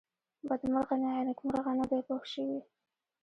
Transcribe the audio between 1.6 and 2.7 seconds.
نه دی پوه شوې!.